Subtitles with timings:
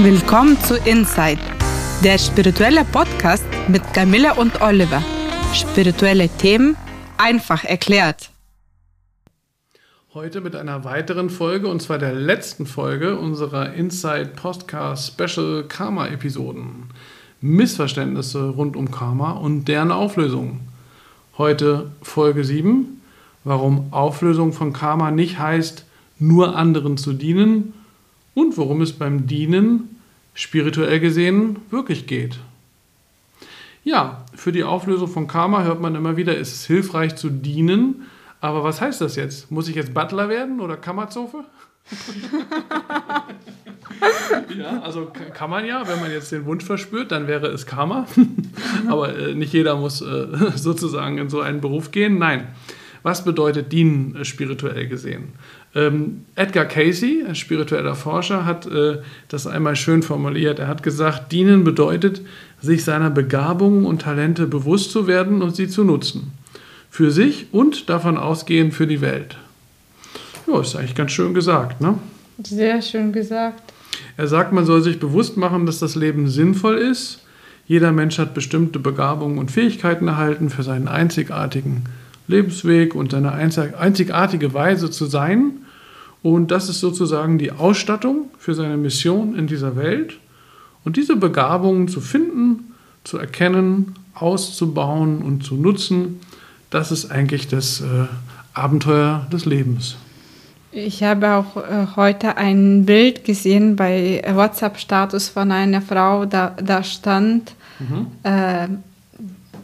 [0.00, 1.40] Willkommen zu Inside,
[2.04, 5.02] der spirituelle Podcast mit Camilla und Oliver.
[5.52, 6.76] Spirituelle Themen
[7.16, 8.30] einfach erklärt.
[10.14, 16.06] Heute mit einer weiteren Folge, und zwar der letzten Folge unserer Inside Podcast Special Karma
[16.06, 16.90] Episoden.
[17.40, 20.60] Missverständnisse rund um Karma und deren Auflösung.
[21.36, 23.02] Heute Folge 7,
[23.42, 25.86] warum Auflösung von Karma nicht heißt,
[26.20, 27.74] nur anderen zu dienen
[28.38, 29.96] und worum es beim Dienen
[30.32, 32.38] spirituell gesehen wirklich geht.
[33.82, 38.06] Ja, für die Auflösung von Karma hört man immer wieder, es ist hilfreich zu dienen.
[38.40, 39.50] Aber was heißt das jetzt?
[39.50, 41.38] Muss ich jetzt Butler werden oder Kammerzofe?
[44.56, 48.06] ja, also kann man ja, wenn man jetzt den Wunsch verspürt, dann wäre es Karma.
[48.88, 52.18] Aber äh, nicht jeder muss äh, sozusagen in so einen Beruf gehen.
[52.18, 52.46] Nein.
[53.02, 55.32] Was bedeutet dienen äh, spirituell gesehen?
[55.74, 60.58] Ähm, Edgar Casey, ein spiritueller Forscher, hat äh, das einmal schön formuliert.
[60.58, 62.22] Er hat gesagt, dienen bedeutet,
[62.60, 66.32] sich seiner Begabungen und Talente bewusst zu werden und sie zu nutzen.
[66.90, 69.36] Für sich und davon ausgehend für die Welt.
[70.46, 71.98] Ja, ist eigentlich ganz schön gesagt, ne?
[72.42, 73.72] Sehr schön gesagt.
[74.16, 77.20] Er sagt, man soll sich bewusst machen, dass das Leben sinnvoll ist.
[77.66, 81.84] Jeder Mensch hat bestimmte Begabungen und Fähigkeiten erhalten für seinen einzigartigen
[82.28, 85.62] Lebensweg und seine einzigartige Weise zu sein.
[86.22, 90.18] Und das ist sozusagen die Ausstattung für seine Mission in dieser Welt.
[90.84, 96.20] Und diese Begabungen zu finden, zu erkennen, auszubauen und zu nutzen,
[96.70, 98.06] das ist eigentlich das äh,
[98.52, 99.96] Abenteuer des Lebens.
[100.70, 106.82] Ich habe auch äh, heute ein Bild gesehen bei WhatsApp-Status von einer Frau, da, da
[106.82, 108.06] stand, mhm.
[108.22, 108.68] äh,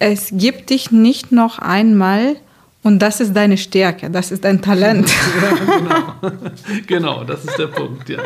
[0.00, 2.36] es gibt dich nicht noch einmal,
[2.84, 5.10] und das ist deine Stärke, das ist dein Talent.
[5.40, 6.40] Ja, genau.
[6.86, 8.20] genau, das ist der Punkt, ja.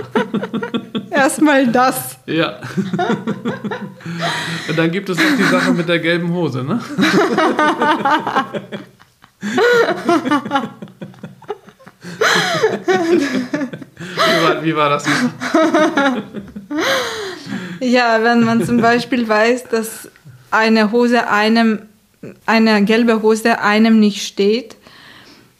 [1.11, 2.19] Erstmal das.
[2.27, 2.61] Ja.
[4.69, 6.81] Und dann gibt es noch die Sache mit der gelben Hose, ne?
[13.99, 15.05] wie, war, wie war das?
[17.81, 20.09] ja, wenn man zum Beispiel weiß, dass
[20.51, 21.81] eine Hose einem
[22.47, 24.77] eine gelbe Hose einem nicht steht.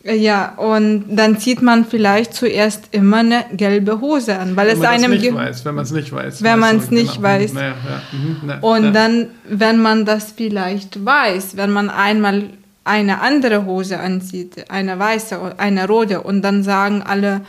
[0.05, 4.85] Ja, und dann zieht man vielleicht zuerst immer eine gelbe Hose an, weil wenn es
[4.85, 6.43] einem nicht weiß, wenn man es nicht weiß.
[6.43, 7.29] Wenn man es nicht genau.
[7.29, 7.53] weiß.
[7.53, 8.03] Naja, ja.
[8.11, 8.91] mhm, na, und na.
[8.91, 12.51] dann, wenn man das vielleicht weiß, wenn man einmal
[12.83, 17.43] eine andere Hose anzieht, eine weiße, eine rote, und dann sagen alle,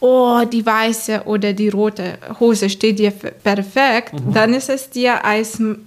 [0.00, 4.32] oh, die weiße oder die rote Hose steht dir perfekt, mhm.
[4.32, 5.20] dann ist es dir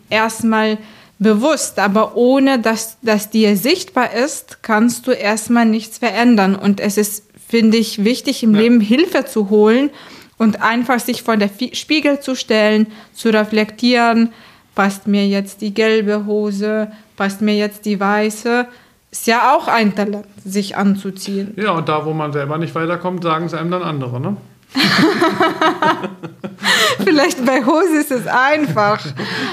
[0.10, 0.78] erstmal
[1.24, 6.56] bewusst, aber ohne dass das dir sichtbar ist, kannst du erstmal nichts verändern.
[6.56, 8.62] Und es ist, finde ich, wichtig im ja.
[8.62, 9.90] Leben Hilfe zu holen
[10.38, 14.34] und einfach sich vor der Spiegel zu stellen, zu reflektieren,
[14.76, 18.68] passt mir jetzt die gelbe Hose, passt mir jetzt die weiße.
[19.12, 21.54] Ist ja auch ein Talent, sich anzuziehen.
[21.56, 24.38] Ja, und da, wo man selber nicht weiterkommt, sagen es einem dann andere, ne?
[27.04, 29.04] Vielleicht bei Hose ist es einfach.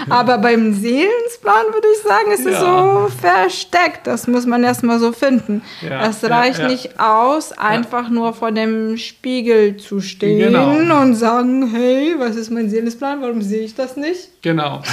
[0.09, 2.53] Aber beim Seelensplan würde ich sagen, ist ja.
[2.53, 4.07] es so versteckt.
[4.07, 5.63] Das muss man erstmal so finden.
[5.83, 6.09] Ja.
[6.09, 11.01] Es reicht ja, nicht aus, einfach nur vor dem Spiegel zu stehen genau.
[11.01, 13.21] und sagen, hey, was ist mein Seelensplan?
[13.21, 14.43] Warum sehe ich das nicht?
[14.43, 14.81] Genau.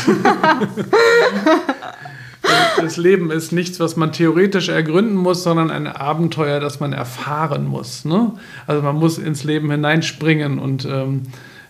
[2.81, 7.65] das Leben ist nichts, was man theoretisch ergründen muss, sondern ein Abenteuer, das man erfahren
[7.65, 8.05] muss.
[8.05, 8.33] Ne?
[8.65, 11.23] Also man muss ins Leben hineinspringen und ähm,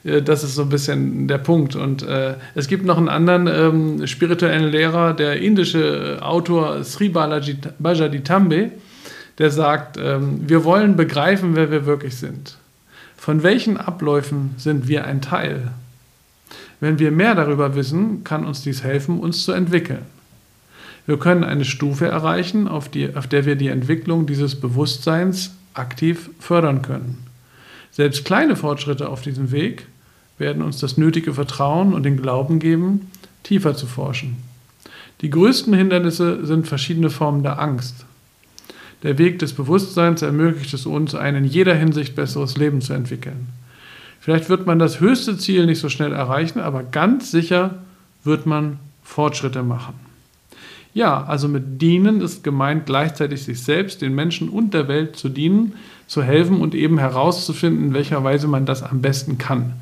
[0.04, 1.76] äh, das ist so ein bisschen der Punkt.
[1.76, 7.58] Und äh, es gibt noch einen anderen ähm, spirituellen Lehrer, der indische Autor Sri Balaji
[7.80, 8.72] Bajaditambe,
[9.38, 12.58] der sagt, ähm, wir wollen begreifen, wer wir wirklich sind.
[13.16, 15.72] Von welchen Abläufen sind wir ein Teil?
[16.80, 20.06] Wenn wir mehr darüber wissen, kann uns dies helfen, uns zu entwickeln.
[21.08, 26.30] Wir können eine Stufe erreichen, auf, die, auf der wir die Entwicklung dieses Bewusstseins aktiv
[26.40, 27.24] fördern können.
[27.92, 29.88] Selbst kleine Fortschritte auf diesem Weg
[30.38, 33.10] werden uns das nötige Vertrauen und den Glauben geben,
[33.44, 34.36] tiefer zu forschen.
[35.22, 38.06] Die größten Hindernisse sind verschiedene Formen der Angst.
[39.02, 43.48] Der Weg des Bewusstseins ermöglicht es uns, ein in jeder Hinsicht besseres Leben zu entwickeln.
[44.20, 47.76] Vielleicht wird man das höchste Ziel nicht so schnell erreichen, aber ganz sicher
[48.26, 50.07] wird man Fortschritte machen.
[50.98, 55.30] Ja, also mit dienen ist gemeint, gleichzeitig sich selbst, den Menschen und der Welt zu
[55.30, 55.74] dienen,
[56.08, 59.74] zu helfen und eben herauszufinden, in welcher Weise man das am besten kann.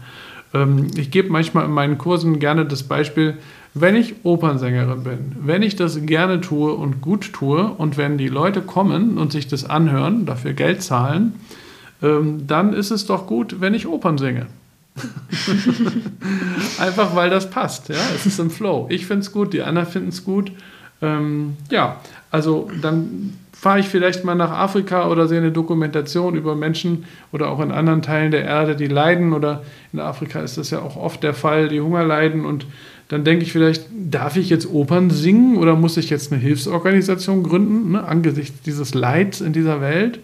[0.54, 3.36] Ähm, ich gebe manchmal in meinen Kursen gerne das Beispiel,
[3.74, 8.28] wenn ich Opernsängerin bin, wenn ich das gerne tue und gut tue und wenn die
[8.28, 11.36] Leute kommen und sich das anhören, dafür Geld zahlen,
[12.04, 14.48] ähm, dann ist es doch gut, wenn ich Opern singe.
[16.78, 17.88] Einfach weil das passt.
[17.88, 17.96] Ja?
[18.14, 18.88] Es ist im Flow.
[18.90, 20.52] Ich finde es gut, die anderen finden es gut.
[21.02, 22.00] Ähm, ja,
[22.32, 27.50] also dann fahre ich vielleicht mal nach Afrika oder sehe eine Dokumentation über Menschen oder
[27.50, 29.34] auch in anderen Teilen der Erde, die leiden.
[29.34, 29.64] Oder
[29.94, 32.46] in Afrika ist das ja auch oft der Fall, die Hunger leiden.
[32.46, 32.68] Und
[33.08, 37.44] dann denke ich vielleicht, darf ich jetzt Opern singen oder muss ich jetzt eine Hilfsorganisation
[37.44, 40.20] gründen, ne, angesichts dieses Leids in dieser Welt?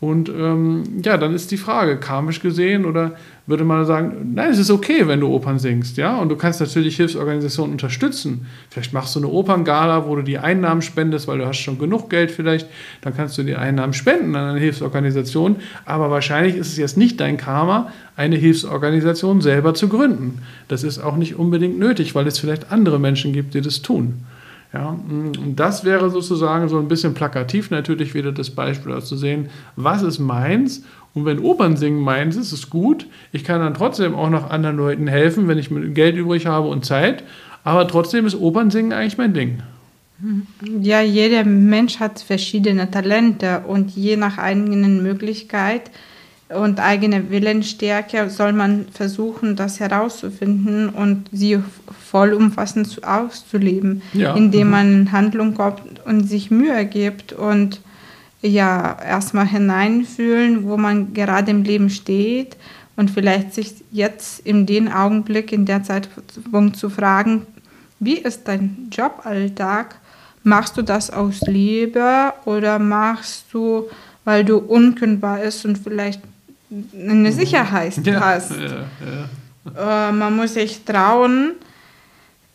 [0.00, 3.16] Und ähm, ja, dann ist die Frage, karmisch gesehen oder
[3.46, 6.60] würde man sagen, nein, es ist okay, wenn du Opern singst, ja, und du kannst
[6.60, 8.46] natürlich Hilfsorganisationen unterstützen.
[8.70, 12.08] Vielleicht machst du eine Operngala, wo du die Einnahmen spendest, weil du hast schon genug
[12.08, 12.66] Geld vielleicht,
[13.02, 17.20] dann kannst du die Einnahmen spenden an eine Hilfsorganisation, aber wahrscheinlich ist es jetzt nicht
[17.20, 20.40] dein Karma, eine Hilfsorganisation selber zu gründen.
[20.68, 24.24] Das ist auch nicht unbedingt nötig, weil es vielleicht andere Menschen gibt, die das tun.
[24.72, 29.16] Ja, und das wäre sozusagen so ein bisschen plakativ natürlich wieder das Beispiel, also zu
[29.16, 33.06] sehen, was ist meins und wenn Opern singen meins ist, ist gut.
[33.32, 36.84] Ich kann dann trotzdem auch noch anderen Leuten helfen, wenn ich Geld übrig habe und
[36.84, 37.24] Zeit.
[37.64, 39.58] Aber trotzdem ist Opernsingen eigentlich mein Ding.
[40.80, 45.90] Ja, jeder Mensch hat verschiedene Talente und je nach eigenen Möglichkeit
[46.50, 51.60] und eigene Willensstärke soll man versuchen, das herauszufinden und sie
[52.10, 54.34] vollumfassend auszuleben, ja.
[54.34, 54.70] indem mhm.
[54.70, 57.80] man in Handlung kommt und sich Mühe gibt und
[58.42, 62.56] ja erstmal hineinfühlen, wo man gerade im Leben steht
[62.96, 67.46] und vielleicht sich jetzt in den Augenblick, in der Zeitpunkt zu fragen,
[68.00, 69.96] wie ist dein Joballtag?
[70.42, 73.84] Machst du das aus Liebe oder machst du,
[74.24, 76.22] weil du unkündbar bist und vielleicht
[76.70, 77.32] eine mhm.
[77.32, 78.52] Sicherheit ja, hast?
[78.52, 78.86] Ja,
[79.76, 80.08] ja.
[80.08, 81.52] Äh, man muss sich trauen,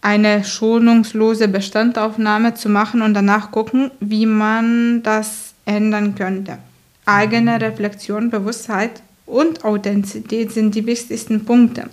[0.02, 6.60] eine schonungslose Bestandaufnahme zu machen und danach gucken, wie man das ändern könnte.
[7.06, 11.90] Eigene Reflexion, Bewusstheit und Authentizität sind die wichtigsten Punkte.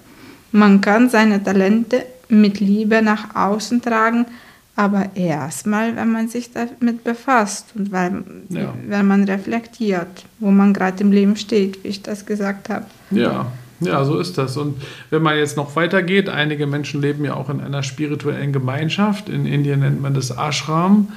[0.53, 4.27] Man kann seine Talente mit Liebe nach außen tragen,
[4.75, 8.75] aber erstmal, wenn man sich damit befasst und weil, ja.
[8.87, 12.87] wenn man reflektiert, wo man gerade im Leben steht, wie ich das gesagt habe.
[13.11, 14.57] Ja, ja, so ist das.
[14.57, 14.81] Und
[15.11, 19.29] wenn man jetzt noch weitergeht, einige Menschen leben ja auch in einer spirituellen Gemeinschaft.
[19.29, 21.09] In Indien nennt man das Ashram.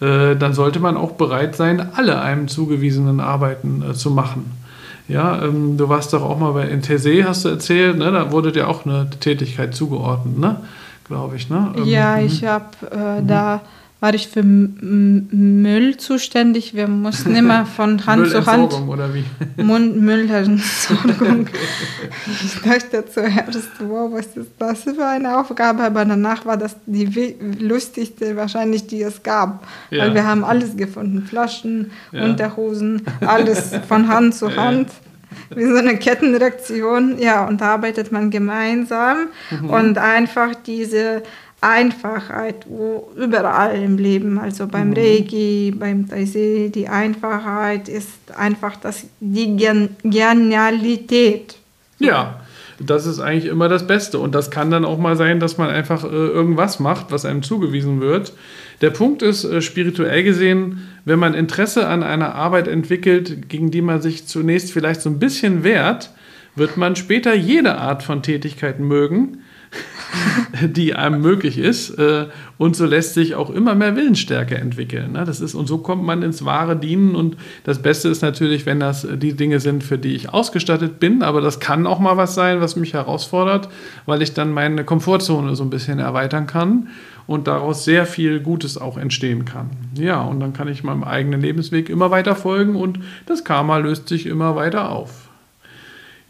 [0.00, 4.52] Äh, dann sollte man auch bereit sein, alle einem zugewiesenen Arbeiten äh, zu machen.
[5.08, 8.12] Ja, ähm, du warst doch auch mal bei NTC, hast du erzählt, ne?
[8.12, 10.60] da wurde dir auch eine Tätigkeit zugeordnet, ne?
[11.08, 11.50] Glaube ich.
[11.50, 11.74] Ne?
[11.76, 12.26] Ähm, ja, mhm.
[12.26, 13.26] ich habe äh, mhm.
[13.26, 13.60] da
[14.00, 16.72] war ich für Müll zuständig.
[16.74, 18.72] Wir mussten immer von Hand zu Hand.
[18.86, 19.24] oder wie?
[19.56, 21.48] Müllentsorgung.
[22.26, 25.82] ich dachte zuerst, wow, was ist das für eine Aufgabe?
[25.82, 29.66] Aber danach war das die lustigste wahrscheinlich, die es gab.
[29.90, 30.04] Ja.
[30.04, 31.22] Weil wir haben alles gefunden.
[31.22, 32.22] Flaschen, ja.
[32.24, 34.90] Unterhosen, alles von Hand zu Hand.
[35.54, 37.18] Wie so eine Kettenreaktion.
[37.18, 39.70] Ja, und da arbeitet man gemeinsam mhm.
[39.70, 41.22] und einfach diese
[41.60, 44.96] Einfachheit, wo überall im Leben, also beim mhm.
[44.96, 51.56] Reiki, beim Taizé, die Einfachheit ist einfach das, die Gen Genialität.
[51.98, 52.40] Ja,
[52.78, 54.18] das ist eigentlich immer das Beste.
[54.20, 57.42] Und das kann dann auch mal sein, dass man einfach äh, irgendwas macht, was einem
[57.42, 58.32] zugewiesen wird.
[58.80, 63.82] Der Punkt ist, äh, spirituell gesehen, wenn man Interesse an einer Arbeit entwickelt, gegen die
[63.82, 66.10] man sich zunächst vielleicht so ein bisschen wehrt,
[66.58, 69.38] wird man später jede Art von Tätigkeit mögen
[70.62, 71.90] die einem möglich ist.
[71.98, 75.12] Äh, und so lässt sich auch immer mehr Willensstärke entwickeln.
[75.12, 75.24] Ne?
[75.24, 77.14] Das ist, und so kommt man ins wahre Dienen.
[77.14, 81.22] Und das Beste ist natürlich, wenn das die Dinge sind, für die ich ausgestattet bin.
[81.22, 83.68] Aber das kann auch mal was sein, was mich herausfordert,
[84.06, 86.88] weil ich dann meine Komfortzone so ein bisschen erweitern kann
[87.26, 89.70] und daraus sehr viel Gutes auch entstehen kann.
[89.98, 94.08] Ja, und dann kann ich meinem eigenen Lebensweg immer weiter folgen und das Karma löst
[94.08, 95.27] sich immer weiter auf.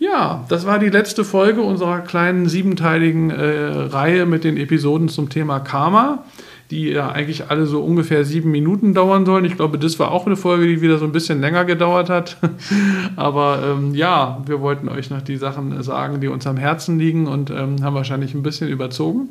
[0.00, 5.28] Ja, das war die letzte Folge unserer kleinen siebenteiligen äh, Reihe mit den Episoden zum
[5.28, 6.22] Thema Karma,
[6.70, 9.44] die ja eigentlich alle so ungefähr sieben Minuten dauern sollen.
[9.44, 12.36] Ich glaube, das war auch eine Folge, die wieder so ein bisschen länger gedauert hat.
[13.16, 17.26] Aber ähm, ja, wir wollten euch noch die Sachen sagen, die uns am Herzen liegen
[17.26, 19.30] und ähm, haben wahrscheinlich ein bisschen überzogen.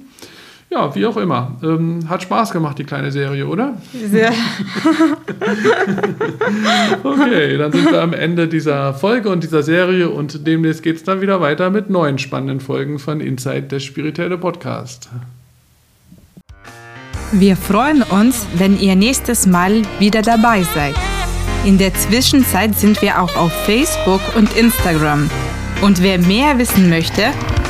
[0.70, 1.56] Ja, wie auch immer.
[1.64, 3.78] Ähm, hat Spaß gemacht, die kleine Serie, oder?
[3.94, 4.34] Sehr.
[7.04, 11.04] okay, dann sind wir am Ende dieser Folge und dieser Serie und demnächst geht es
[11.04, 15.10] dann wieder weiter mit neuen spannenden Folgen von Inside, der spirituelle Podcast.
[17.32, 20.96] Wir freuen uns, wenn ihr nächstes Mal wieder dabei seid.
[21.66, 25.30] In der Zwischenzeit sind wir auch auf Facebook und Instagram.
[25.82, 27.24] Und wer mehr wissen möchte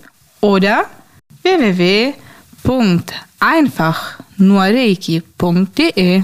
[0.42, 0.86] oder
[1.44, 6.24] www.soundandreiki.de einfach nur reiki.de.